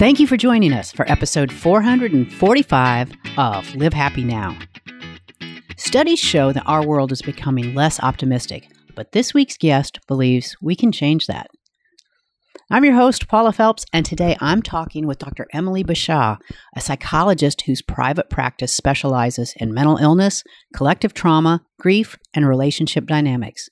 [0.00, 4.56] Thank you for joining us for episode 445 of Live Happy Now.
[5.76, 10.74] Studies show that our world is becoming less optimistic, but this week's guest believes we
[10.74, 11.48] can change that.
[12.70, 15.46] I'm your host, Paula Phelps, and today I'm talking with Dr.
[15.52, 16.38] Emily Bashah,
[16.74, 20.42] a psychologist whose private practice specializes in mental illness,
[20.74, 23.68] collective trauma, grief, and relationship dynamics.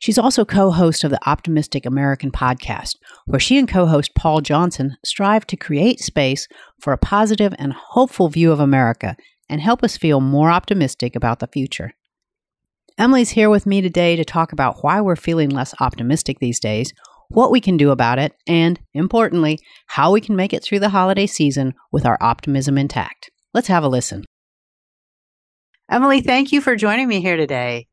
[0.00, 4.40] She's also co host of the Optimistic American podcast, where she and co host Paul
[4.40, 6.48] Johnson strive to create space
[6.80, 9.16] for a positive and hopeful view of America
[9.48, 11.92] and help us feel more optimistic about the future.
[12.98, 16.92] Emily's here with me today to talk about why we're feeling less optimistic these days,
[17.28, 20.90] what we can do about it, and, importantly, how we can make it through the
[20.90, 23.30] holiday season with our optimism intact.
[23.54, 24.24] Let's have a listen.
[25.90, 27.86] Emily, thank you for joining me here today.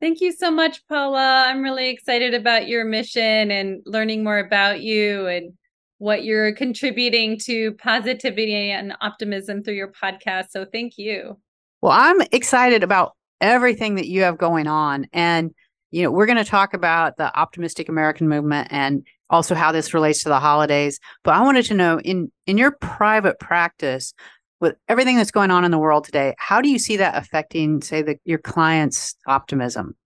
[0.00, 1.46] Thank you so much, Paula.
[1.46, 5.52] I'm really excited about your mission and learning more about you and
[5.98, 10.50] what you're contributing to positivity and optimism through your podcast.
[10.50, 11.38] So thank you.
[11.80, 15.06] Well, I'm excited about everything that you have going on.
[15.12, 15.54] And
[15.90, 19.94] you know, we're going to talk about the optimistic American movement and also how this
[19.94, 21.00] relates to the holidays.
[21.24, 24.12] But I wanted to know in in your private practice,
[24.60, 27.82] with everything that's going on in the world today, how do you see that affecting,
[27.82, 29.96] say, the, your clients' optimism?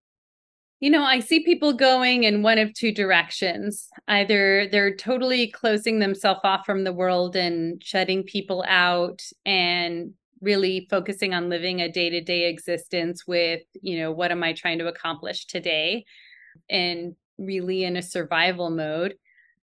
[0.81, 3.89] You know, I see people going in one of two directions.
[4.09, 10.87] Either they're totally closing themselves off from the world and shutting people out and really
[10.91, 15.47] focusing on living a day-to-day existence with you know what am i trying to accomplish
[15.47, 16.05] today
[16.69, 19.15] and really in a survival mode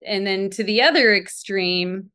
[0.05, 2.11] and then to the other extreme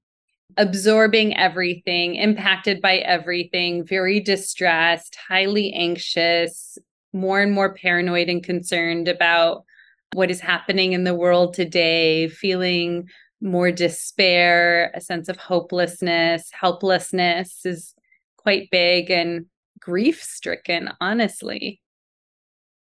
[0.57, 6.79] absorbing everything impacted by everything very distressed highly anxious
[7.13, 9.65] more and more paranoid and concerned about
[10.13, 13.09] what is happening in the world today feeling
[13.41, 17.95] more despair a sense of hopelessness helplessness is
[18.37, 19.47] quite big and
[19.85, 21.81] grief stricken, honestly.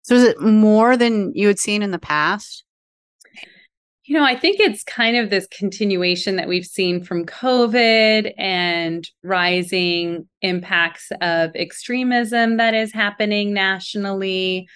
[0.04, 2.64] So is it more than you had seen in the past?
[4.12, 9.08] You know, I think it's kind of this continuation that we've seen from COVID and
[9.24, 14.68] rising impacts of extremism that is happening nationally,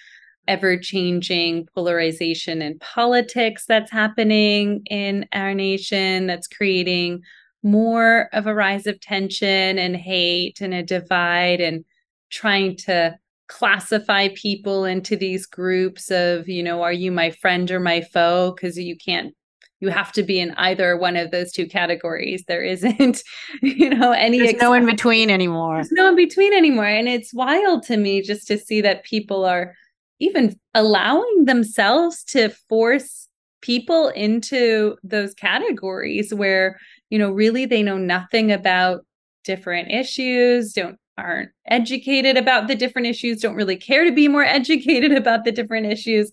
[0.48, 7.20] ever changing polarization in politics that's happening in our nation, that's creating
[7.62, 11.84] more of a rise of tension and hate and a divide and
[12.30, 13.14] trying to
[13.48, 18.52] classify people into these groups of you know are you my friend or my foe?
[18.54, 19.34] Because you can't
[19.80, 22.44] you have to be in either one of those two categories.
[22.48, 23.22] There isn't
[23.62, 25.76] you know any there's no in between anymore.
[25.76, 29.44] There's no in between anymore and it's wild to me just to see that people
[29.44, 29.74] are
[30.18, 33.28] even allowing themselves to force
[33.60, 36.78] people into those categories where
[37.10, 39.04] you know really they know nothing about
[39.44, 44.44] different issues don't aren't educated about the different issues don't really care to be more
[44.44, 46.30] educated about the different issues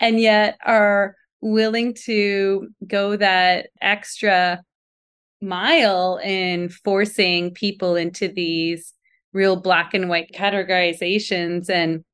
[0.00, 4.62] and yet are willing to go that extra
[5.40, 8.94] mile in forcing people into these
[9.32, 12.04] real black and white categorizations and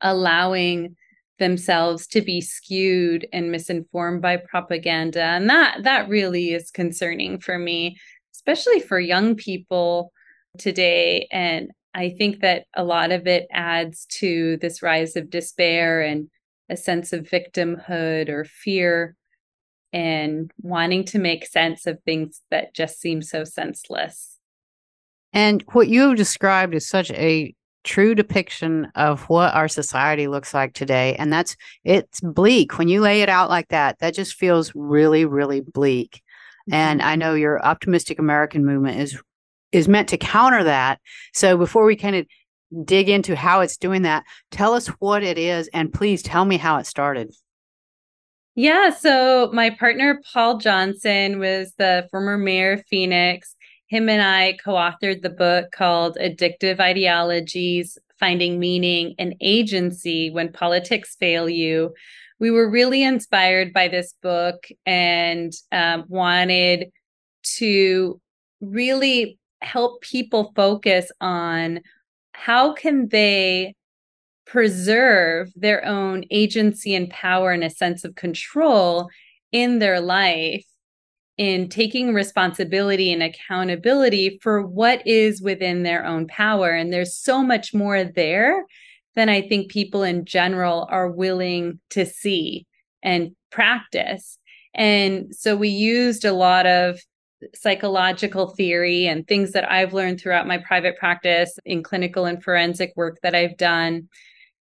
[0.00, 0.96] allowing
[1.38, 5.22] themselves to be skewed and misinformed by propaganda.
[5.22, 7.96] And that that really is concerning for me
[8.42, 10.12] especially for young people
[10.58, 16.00] today and i think that a lot of it adds to this rise of despair
[16.02, 16.28] and
[16.68, 19.16] a sense of victimhood or fear
[19.92, 24.38] and wanting to make sense of things that just seem so senseless.
[25.34, 30.54] And what you have described is such a true depiction of what our society looks
[30.54, 32.78] like today and that's it's bleak.
[32.78, 36.22] When you lay it out like that that just feels really really bleak.
[36.62, 36.74] Mm-hmm.
[36.74, 39.20] and i know your optimistic american movement is
[39.72, 41.00] is meant to counter that.
[41.32, 42.26] So before we kind of
[42.84, 46.56] dig into how it's doing that tell us what it is and please tell me
[46.56, 47.32] how it started.
[48.54, 53.54] Yeah so my partner paul johnson was the former mayor of phoenix.
[53.88, 60.50] Him and I co authored the book called Addictive Ideologies Finding Meaning and Agency When
[60.50, 61.92] Politics Fail You.
[62.40, 66.86] We were really inspired by this book and um, wanted
[67.58, 68.18] to
[68.62, 71.80] really help people focus on
[72.32, 73.74] how can they
[74.46, 79.08] preserve their own agency and power and a sense of control
[79.52, 80.66] in their life
[81.38, 86.70] in taking responsibility and accountability for what is within their own power.
[86.70, 88.64] And there's so much more there
[89.14, 92.66] than I think people in general are willing to see
[93.02, 94.38] and practice.
[94.74, 97.00] And so we used a lot of
[97.54, 102.92] psychological theory and things that I've learned throughout my private practice in clinical and forensic
[102.96, 104.08] work that I've done,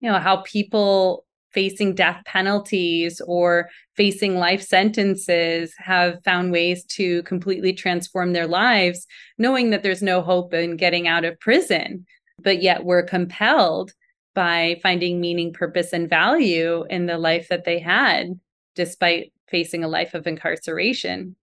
[0.00, 7.23] you know, how people facing death penalties or facing life sentences have found ways to
[7.25, 9.06] completely transform their lives,
[9.37, 12.06] knowing that there's no hope in getting out of prison,
[12.38, 13.93] but yet we're compelled
[14.35, 18.38] by finding meaning, purpose, and value in the life that they had,
[18.77, 21.35] despite facing a life of incarceration.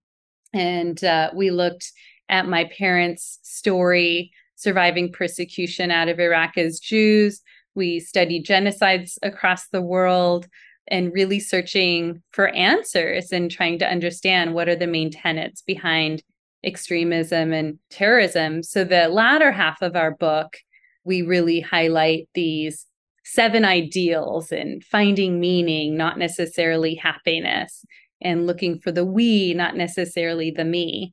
[0.52, 1.92] And uh, we looked
[2.28, 7.42] at my parents' story surviving persecution out of Iraq as Jews
[7.78, 10.48] we studied genocides across the world
[10.88, 16.22] and really searching for answers and trying to understand what are the main tenets behind
[16.64, 18.62] extremism and terrorism.
[18.62, 20.56] So, the latter half of our book,
[21.04, 22.84] we really highlight these
[23.24, 27.84] seven ideals and finding meaning, not necessarily happiness,
[28.20, 31.12] and looking for the we, not necessarily the me.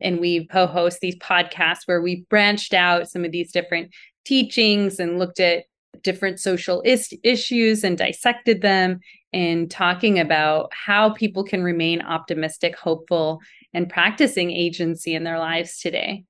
[0.00, 3.92] And we co host these podcasts where we branched out some of these different
[4.24, 5.64] teachings and looked at
[6.02, 9.00] different social is- issues and dissected them
[9.32, 13.40] and talking about how people can remain optimistic, hopeful,
[13.72, 16.24] and practicing agency in their lives today.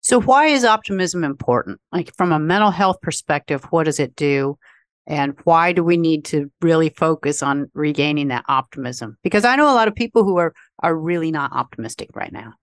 [0.00, 1.80] So, why is optimism important?
[1.92, 4.58] Like, from a mental health perspective, what does it do?
[5.06, 9.18] And why do we need to really focus on regaining that optimism?
[9.22, 12.54] Because I know a lot of people who are are really not optimistic right now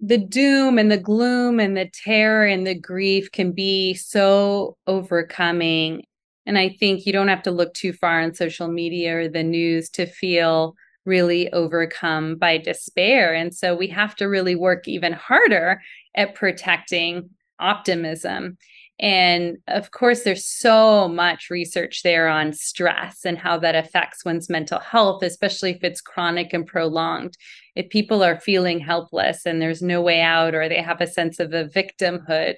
[0.00, 6.02] the doom and the gloom and the terror and the grief can be so overcoming.
[6.46, 9.42] And I think you don't have to look too far on social media or the
[9.42, 10.74] news to feel
[11.06, 13.34] really overcome by despair.
[13.34, 15.80] And so we have to really work even harder
[16.16, 17.30] at protecting
[17.60, 18.58] optimism.
[19.00, 24.48] And of course, there's so much research there on stress and how that affects one's
[24.48, 27.36] mental health, especially if it's chronic and prolonged.
[27.74, 31.40] If people are feeling helpless and there's no way out, or they have a sense
[31.40, 32.56] of a victimhood,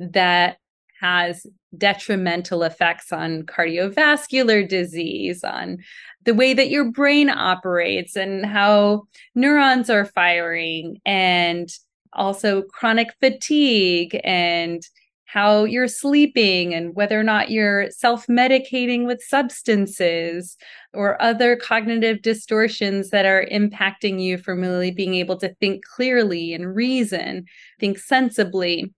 [0.00, 0.56] that
[1.00, 1.46] has
[1.76, 5.78] detrimental effects on cardiovascular disease, on
[6.24, 9.04] the way that your brain operates and how
[9.36, 11.68] neurons are firing, and
[12.14, 14.82] also chronic fatigue and
[15.28, 20.56] how you're sleeping and whether or not you're self medicating with substances
[20.94, 26.54] or other cognitive distortions that are impacting you from really being able to think clearly
[26.54, 27.44] and reason,
[27.78, 28.90] think sensibly.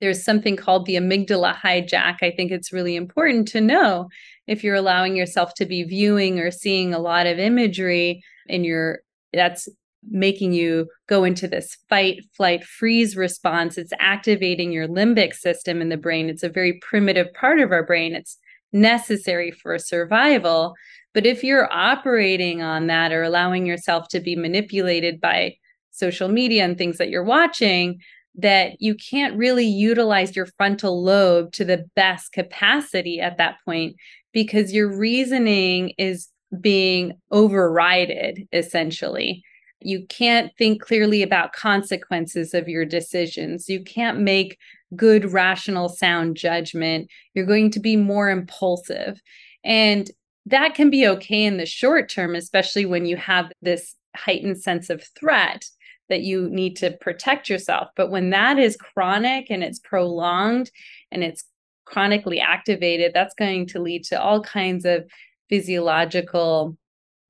[0.00, 2.16] There's something called the amygdala hijack.
[2.22, 4.08] I think it's really important to know
[4.46, 9.00] if you're allowing yourself to be viewing or seeing a lot of imagery and you're
[9.34, 9.68] that's
[10.10, 13.78] making you go into this fight, flight, freeze response.
[13.78, 16.28] It's activating your limbic system in the brain.
[16.28, 18.14] It's a very primitive part of our brain.
[18.14, 18.38] It's
[18.72, 20.74] necessary for survival.
[21.14, 25.56] But if you're operating on that or allowing yourself to be manipulated by
[25.90, 27.98] social media and things that you're watching,
[28.36, 33.96] that you can't really utilize your frontal lobe to the best capacity at that point
[34.32, 36.28] because your reasoning is
[36.60, 39.42] being overrided essentially
[39.80, 43.68] you can't think clearly about consequences of your decisions.
[43.68, 44.58] You can't make
[44.96, 47.08] good, rational, sound judgment.
[47.34, 49.20] You're going to be more impulsive.
[49.64, 50.10] And
[50.46, 54.90] that can be okay in the short term, especially when you have this heightened sense
[54.90, 55.64] of threat
[56.08, 57.88] that you need to protect yourself.
[57.94, 60.70] But when that is chronic and it's prolonged
[61.12, 61.44] and it's
[61.84, 65.04] chronically activated, that's going to lead to all kinds of
[65.50, 66.76] physiological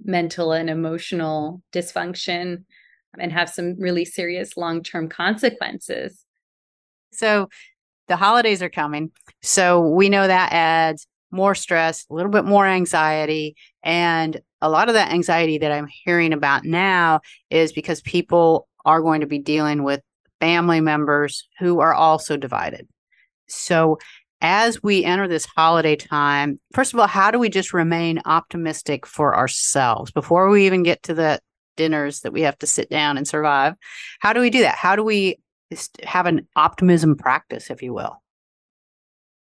[0.02, 2.64] mental and emotional dysfunction
[3.18, 6.24] and have some really serious long term consequences.
[7.12, 7.48] So
[8.06, 9.10] the holidays are coming.
[9.42, 13.56] So we know that adds more stress, a little bit more anxiety.
[13.82, 19.02] And a lot of that anxiety that I'm hearing about now is because people are
[19.02, 20.00] going to be dealing with
[20.40, 22.88] family members who are also divided.
[23.48, 23.98] So
[24.40, 29.06] as we enter this holiday time, first of all, how do we just remain optimistic
[29.06, 31.40] for ourselves before we even get to the
[31.76, 33.74] dinners that we have to sit down and survive?
[34.20, 34.76] How do we do that?
[34.76, 35.38] How do we
[36.04, 38.22] have an optimism practice, if you will?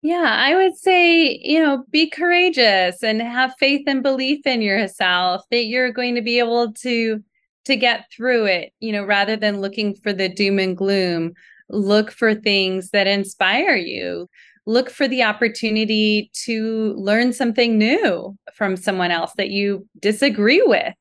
[0.03, 5.43] Yeah, I would say, you know, be courageous and have faith and belief in yourself
[5.51, 7.23] that you're going to be able to
[7.67, 11.35] to get through it, you know, rather than looking for the doom and gloom,
[11.69, 14.29] look for things that inspire you
[14.67, 20.95] look for the opportunity to learn something new from someone else that you disagree with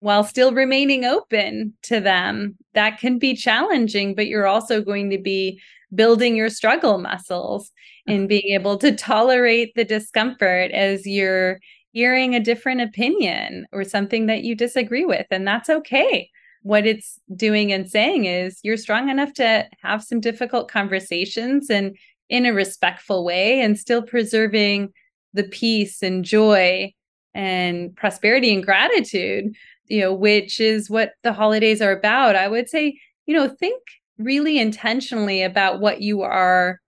[0.00, 2.56] while still remaining open to them.
[2.74, 5.60] That can be challenging, but you're also going to be
[5.94, 7.70] building your struggle muscles
[8.06, 8.26] and mm-hmm.
[8.26, 11.58] being able to tolerate the discomfort as you're
[11.92, 15.26] hearing a different opinion or something that you disagree with.
[15.30, 16.28] And that's okay.
[16.64, 21.94] what it's doing and saying is you're strong enough to have some difficult conversations and
[22.28, 24.92] in a respectful way and still preserving
[25.32, 26.92] the peace and joy
[27.34, 29.52] and prosperity and gratitude
[29.88, 32.36] you know which is what the holidays are about.
[32.36, 33.80] I would say you know think
[34.18, 36.80] really intentionally about what you are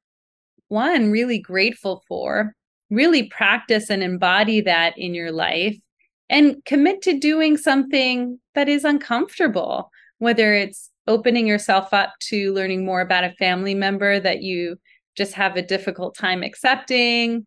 [0.69, 2.55] one really grateful for
[2.91, 5.77] really practice and embody that in your life
[6.29, 12.85] and commit to doing something that is uncomfortable whether it's opening yourself up to learning
[12.85, 14.77] more about a family member that you
[15.17, 17.47] just have a difficult time accepting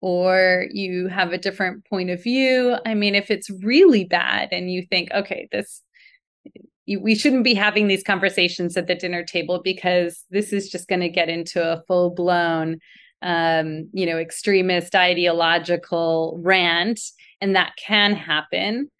[0.00, 2.76] or you have a different point of view.
[2.84, 5.82] I mean, if it's really bad and you think, okay, this,
[6.86, 11.00] we shouldn't be having these conversations at the dinner table because this is just going
[11.00, 12.78] to get into a full blown,
[13.22, 17.00] um, you know, extremist ideological rant,
[17.40, 18.90] and that can happen.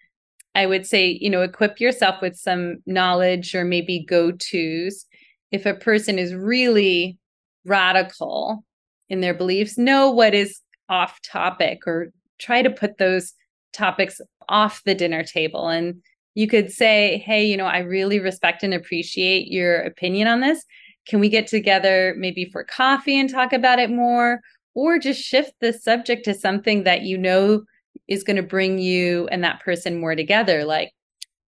[0.55, 5.05] I would say, you know, equip yourself with some knowledge or maybe go tos.
[5.53, 7.19] If a person is really
[7.67, 8.65] radical
[9.09, 13.33] in their beliefs, know what is off topic or try to put those
[13.73, 15.69] topics off the dinner table.
[15.69, 16.03] And
[16.35, 20.65] you could say, hey, you know, I really respect and appreciate your opinion on this.
[21.09, 24.41] Can we get together maybe for coffee and talk about it more?
[24.75, 27.63] Or just shift the subject to something that you know
[28.09, 30.93] is going to bring you and that person more together, like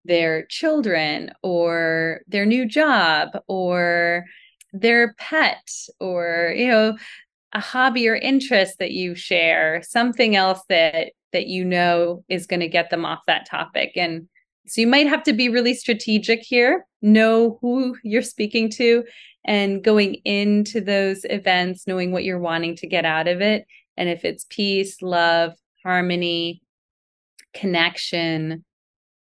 [0.05, 4.24] their children or their new job or
[4.74, 5.69] their pet
[6.00, 6.97] or you know
[7.53, 12.59] a hobby or interest that you share something else that that you know is going
[12.59, 13.91] to get them off that topic.
[13.95, 14.27] And
[14.65, 19.03] so you might have to be really strategic here know who you're speaking to
[19.45, 23.65] and going into those events knowing what you're wanting to get out of it.
[23.95, 26.62] And if it's peace love harmony
[27.53, 28.63] connection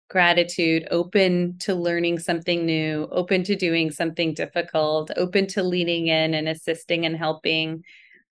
[0.09, 6.33] gratitude, open to learning something new, open to doing something difficult, open to leaning in
[6.33, 7.83] and assisting and helping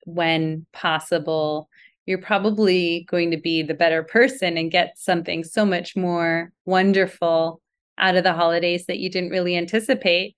[0.05, 1.69] when possible.
[2.05, 7.61] You're probably going to be the better person and get something so much more wonderful
[7.97, 10.35] out of the holidays that you didn't really anticipate.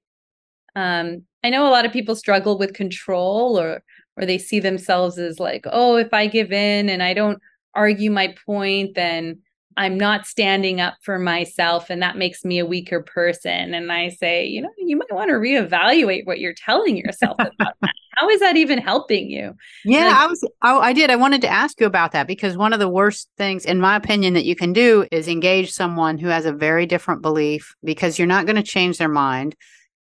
[0.75, 3.81] Um, I know a lot of people struggle with control or
[4.17, 7.39] or they see themselves as like, oh, if I give in and I don't
[7.73, 9.39] argue my point, then
[9.79, 13.73] I'm not standing up for myself and that makes me a weaker person.
[13.73, 17.55] And I say, you know, you might want to reevaluate what you're telling yourself about
[17.79, 17.93] that.
[18.15, 19.55] How is that even helping you?
[19.85, 21.09] Yeah, like, I was, oh, I did.
[21.09, 23.95] I wanted to ask you about that because one of the worst things, in my
[23.95, 28.19] opinion, that you can do is engage someone who has a very different belief because
[28.19, 29.55] you're not going to change their mind.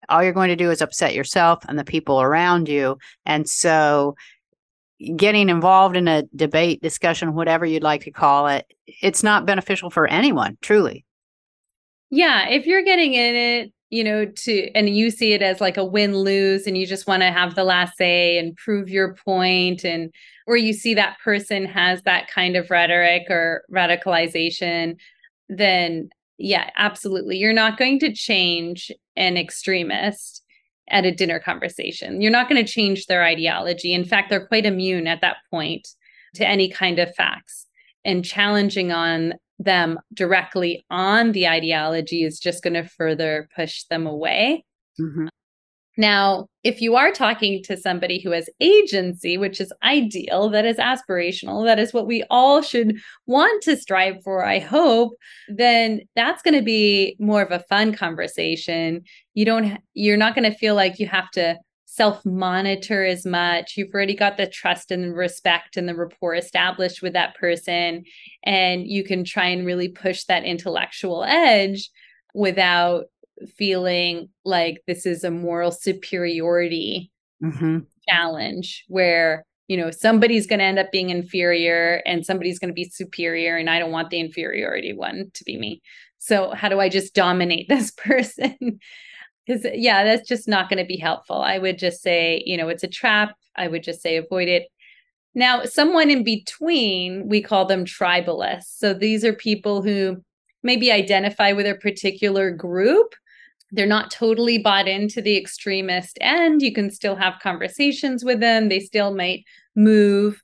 [0.08, 3.00] All you're going to do is upset yourself and the people around you.
[3.25, 4.13] And so
[5.16, 8.66] getting involved in a debate, discussion, whatever you'd like to call it,
[9.02, 11.06] it's not beneficial for anyone, truly.
[12.10, 15.78] Yeah, if you're getting in it, you know, to and you see it as like
[15.78, 19.16] a win lose and you just want to have the last say and prove your
[19.16, 20.12] point and
[20.48, 24.96] or you see that person has that kind of rhetoric or radicalization,
[25.50, 27.38] then yeah, absolutely.
[27.38, 30.43] You're not going to change an extremist
[30.90, 32.22] at a dinner conversation.
[32.22, 33.94] You're not going to change their ideology.
[33.94, 35.88] In fact, they're quite immune at that point
[36.36, 37.68] to any kind of facts.
[38.06, 44.06] And challenging on them directly on the ideology is just going to further push them
[44.08, 44.66] away.
[45.00, 45.28] Mm-hmm.
[45.98, 50.78] Now, if you are talking to somebody who has agency, which is ideal, that is
[50.78, 52.98] aspirational, that is what we all should
[53.28, 55.14] want to strive for, I hope,
[55.50, 59.04] then that's going to be more of a fun conversation.
[59.34, 63.76] You don't you're not going to feel like you have to self monitor as much.
[63.78, 68.04] You've already got the trust and respect and the rapport established with that person
[68.44, 71.92] and you can try and really push that intellectual edge
[72.34, 73.06] without
[73.48, 77.12] feeling like this is a moral superiority
[77.44, 77.80] mm-hmm.
[78.10, 82.74] challenge where you know somebody's going to end up being inferior and somebody's going to
[82.74, 85.82] be superior and i don't want the inferiority one to be me.
[86.20, 88.80] So how do i just dominate this person?
[89.46, 91.38] Because yeah that's just not going to be helpful.
[91.42, 93.36] I would just say you know it's a trap.
[93.56, 94.68] I would just say avoid it.
[95.36, 98.78] Now someone in between we call them tribalists.
[98.78, 100.24] So these are people who
[100.64, 103.14] maybe identify with a particular group
[103.74, 106.62] they're not totally bought into the extremist end.
[106.62, 108.70] You can still have conversations with them.
[108.70, 109.44] They still might
[109.75, 110.42] move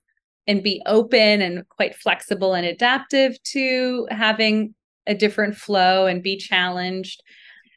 [0.48, 4.74] and be open and quite flexible and adaptive to having
[5.06, 7.22] a different flow and be challenged.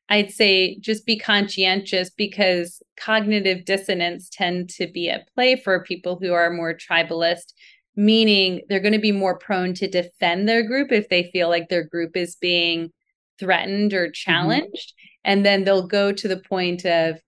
[0.09, 6.19] I'd say just be conscientious because cognitive dissonance tend to be at play for people
[6.21, 7.53] who are more tribalist,
[7.95, 11.69] meaning they're going to be more prone to defend their group if they feel like
[11.69, 12.91] their group is being
[13.39, 14.13] threatened or mm-hmm.
[14.13, 14.95] challenged.
[14.95, 15.12] Mm-hmm.
[15.25, 17.21] And then they'll go to the point of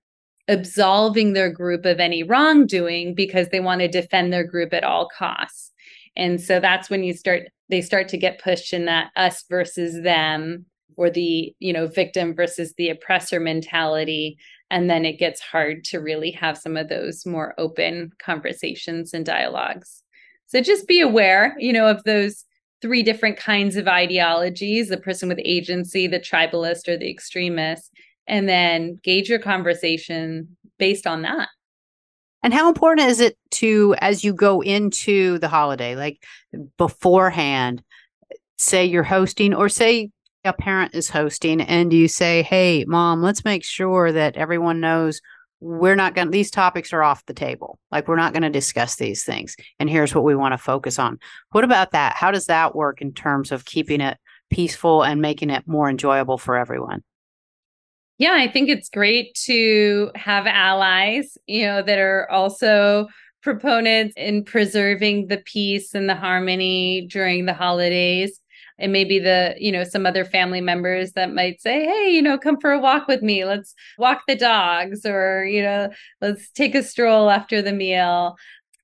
[0.49, 5.09] absolving their group of any wrongdoing because they want to defend their group at all
[5.17, 5.73] costs.
[6.17, 10.03] And so that's when you start, they start to get pushed in that us versus
[10.03, 14.37] them or the, you know, victim versus the oppressor mentality.
[14.71, 19.25] And then it gets hard to really have some of those more open conversations and
[19.25, 20.03] dialogues.
[20.47, 22.45] So just be aware, you know, of those
[22.85, 27.91] three different kinds of ideologies the person with agency, the tribalist, or the extremist,
[28.27, 31.49] and then gauge your conversation based on that.
[32.43, 36.23] And how important is it to, as you go into the holiday, like
[36.77, 37.83] beforehand,
[38.59, 40.11] say you're hosting or say
[40.45, 45.23] a parent is hosting and you say, Hey, mom, let's make sure that everyone knows
[45.65, 47.79] we're not going to, these topics are off the table.
[47.91, 49.57] Like, we're not going to discuss these things.
[49.79, 51.19] And here's what we want to focus on.
[51.53, 52.15] What about that?
[52.15, 54.19] How does that work in terms of keeping it
[54.51, 57.03] peaceful and making it more enjoyable for everyone?
[58.19, 63.09] Yeah, I think it's great to have allies, you know, that are also
[63.43, 68.39] proponents in preserving the peace and the harmony during the holidays
[68.79, 72.39] and maybe the you know some other family members that might say hey you know
[72.39, 75.89] come for a walk with me let's walk the dogs or you know
[76.21, 78.37] let's take a stroll after the meal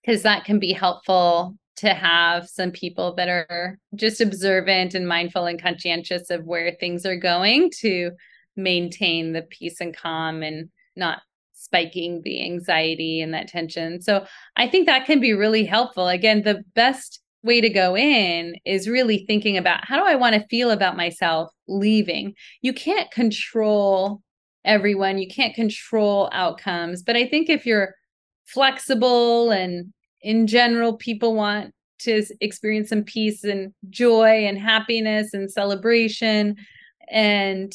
[0.03, 5.47] because that can be helpful to have some people that are just observant and mindful
[5.47, 8.11] and conscientious of where things are going to
[8.55, 11.23] maintain the peace and calm and not
[11.55, 14.03] spiking the anxiety and that tension.
[14.03, 16.09] So I think that can be really helpful.
[16.09, 20.35] Again, the best way to go in is really thinking about how do I want
[20.35, 22.35] to feel about myself leaving?
[22.63, 24.21] You can't control
[24.65, 27.03] everyone, you can't control outcomes.
[27.03, 27.95] But I think if you're
[28.45, 29.93] flexible and
[30.23, 36.57] in general, people want to experience some peace and joy and happiness and celebration
[37.11, 37.73] and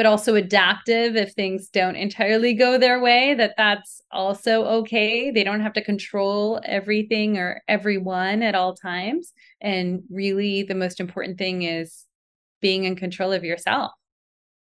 [0.00, 5.30] but also adaptive if things don't entirely go their way that that's also okay.
[5.30, 9.34] They don't have to control everything or everyone at all times.
[9.60, 12.06] And really the most important thing is
[12.62, 13.92] being in control of yourself.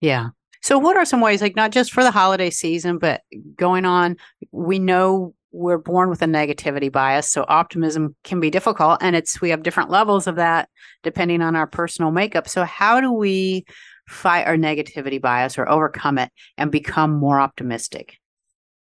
[0.00, 0.30] Yeah.
[0.62, 3.20] So what are some ways like not just for the holiday season but
[3.54, 4.16] going on
[4.50, 9.40] we know we're born with a negativity bias so optimism can be difficult and it's
[9.40, 10.68] we have different levels of that
[11.04, 12.48] depending on our personal makeup.
[12.48, 13.64] So how do we
[14.10, 18.18] fight our negativity bias or overcome it and become more optimistic?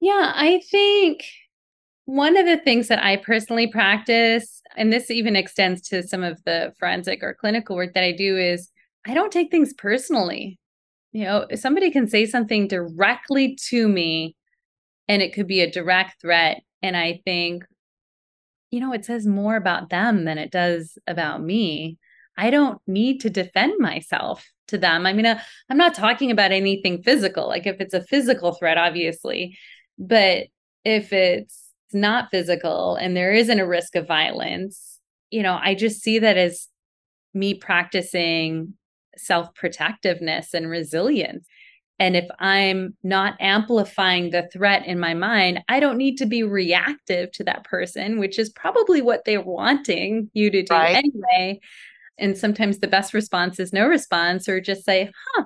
[0.00, 1.24] Yeah, I think
[2.06, 6.42] one of the things that I personally practice, and this even extends to some of
[6.44, 8.70] the forensic or clinical work that I do, is
[9.06, 10.58] I don't take things personally.
[11.12, 14.36] You know, somebody can say something directly to me
[15.06, 16.62] and it could be a direct threat.
[16.82, 17.64] And I think,
[18.70, 21.98] you know, it says more about them than it does about me.
[22.40, 25.04] I don't need to defend myself to them.
[25.04, 28.78] I mean, uh, I'm not talking about anything physical, like if it's a physical threat,
[28.78, 29.58] obviously,
[29.98, 30.46] but
[30.82, 34.98] if it's not physical and there isn't a risk of violence,
[35.30, 36.68] you know, I just see that as
[37.34, 38.72] me practicing
[39.18, 41.46] self protectiveness and resilience.
[41.98, 46.42] And if I'm not amplifying the threat in my mind, I don't need to be
[46.42, 50.96] reactive to that person, which is probably what they're wanting you to do right.
[50.96, 51.60] anyway
[52.18, 55.44] and sometimes the best response is no response or just say huh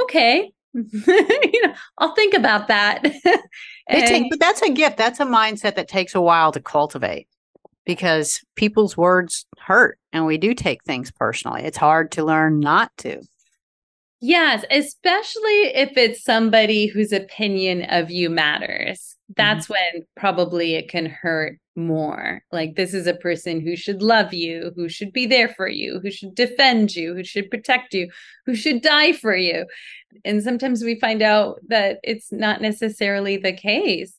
[0.00, 0.52] okay.
[0.74, 3.04] You know i'll think about that.
[3.90, 4.98] And, take, but that's a gift.
[4.98, 7.26] That's a mindset that takes a while to cultivate
[7.86, 11.62] because people's words hurt and we do take things personally.
[11.62, 13.22] It's hard to learn not to
[14.20, 19.74] yes especially if it's somebody whose opinion of you matters that's mm-hmm.
[19.74, 22.42] when probably it can hurt more.
[22.52, 26.00] Like, this is a person who should love you, who should be there for you,
[26.02, 28.10] who should defend you, who should protect you,
[28.44, 29.64] who should die for you.
[30.24, 34.14] And sometimes we find out that it's not necessarily the case.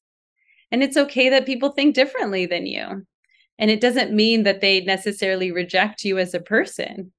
[0.71, 3.05] And it's okay that people think differently than you.
[3.57, 7.11] And it doesn't mean that they necessarily reject you as a person.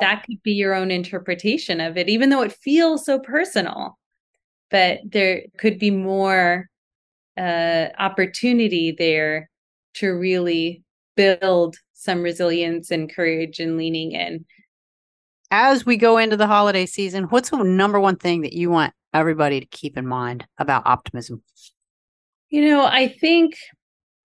[0.00, 3.98] That could be your own interpretation of it, even though it feels so personal.
[4.70, 6.68] But there could be more
[7.36, 9.48] uh, opportunity there
[9.94, 10.82] to really
[11.16, 14.44] build some resilience and courage and leaning in.
[15.50, 18.92] As we go into the holiday season, what's the number one thing that you want
[19.14, 21.42] everybody to keep in mind about optimism?
[22.50, 23.56] You know, I think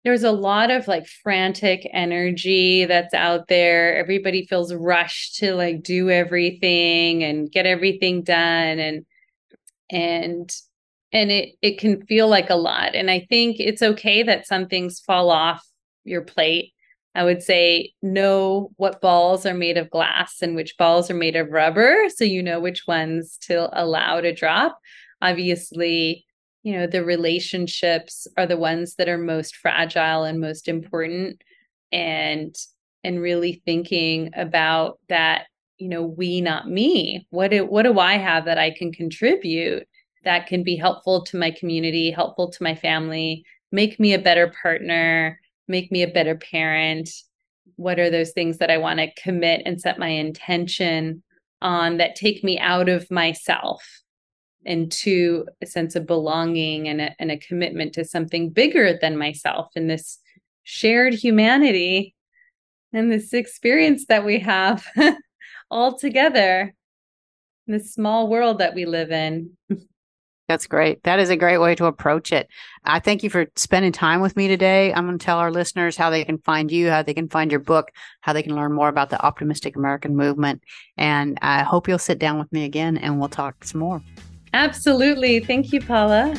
[0.04, 3.96] there's a lot of like frantic energy that's out there.
[3.96, 9.04] Everybody feels rushed to like do everything and get everything done and
[9.90, 10.50] and
[11.12, 14.68] and it it can feel like a lot and i think it's okay that some
[14.68, 15.66] things fall off
[16.04, 16.72] your plate
[17.14, 21.34] I would say know what balls are made of glass and which balls are made
[21.34, 24.78] of rubber so you know which ones to allow to drop.
[25.20, 26.24] Obviously,
[26.62, 31.42] you know, the relationships are the ones that are most fragile and most important
[31.92, 32.54] and
[33.02, 35.46] and really thinking about that,
[35.78, 37.26] you know, we not me.
[37.30, 39.86] What do, what do I have that I can contribute
[40.22, 43.42] that can be helpful to my community, helpful to my family,
[43.72, 47.08] make me a better partner, make me a better parent?
[47.76, 51.22] What are those things that I want to commit and set my intention
[51.62, 53.82] on that take me out of myself
[54.64, 59.70] into a sense of belonging and a, and a commitment to something bigger than myself
[59.74, 60.18] in this
[60.62, 62.14] shared humanity
[62.92, 64.86] and this experience that we have
[65.70, 66.74] all together
[67.66, 69.50] in this small world that we live in.
[70.48, 71.00] That's great.
[71.04, 72.48] That is a great way to approach it.
[72.84, 74.92] I thank you for spending time with me today.
[74.92, 77.52] I'm going to tell our listeners how they can find you, how they can find
[77.52, 80.64] your book, how they can learn more about the optimistic American movement.
[80.96, 84.02] And I hope you'll sit down with me again and we'll talk some more.
[84.52, 85.40] Absolutely.
[85.40, 86.36] Thank you, Paula.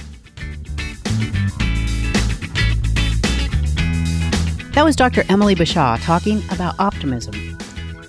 [4.73, 5.23] That was Dr.
[5.29, 7.35] Emily Bashah talking about optimism.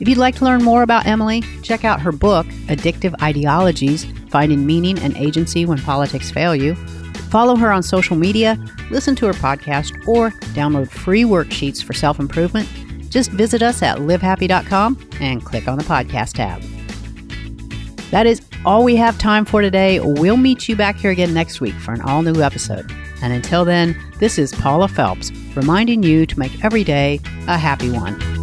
[0.00, 4.66] If you'd like to learn more about Emily, check out her book, Addictive Ideologies Finding
[4.66, 6.74] Meaning and Agency When Politics Fail You.
[7.30, 8.58] Follow her on social media,
[8.90, 12.68] listen to her podcast, or download free worksheets for self improvement.
[13.10, 16.62] Just visit us at livehappy.com and click on the podcast tab.
[18.12, 19.98] That is all we have time for today.
[19.98, 22.92] We'll meet you back here again next week for an all new episode.
[23.22, 27.90] And until then, this is Paula Phelps reminding you to make every day a happy
[27.90, 28.41] one.